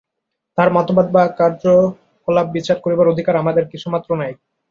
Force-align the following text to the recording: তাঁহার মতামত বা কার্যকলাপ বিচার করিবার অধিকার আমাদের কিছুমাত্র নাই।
তাঁহার 0.57 0.71
মতামত 0.73 1.07
বা 1.11 1.23
কার্যকলাপ 1.39 2.47
বিচার 2.55 2.77
করিবার 2.81 3.11
অধিকার 3.13 3.35
আমাদের 3.37 3.63
কিছুমাত্র 3.73 4.09
নাই। 4.21 4.31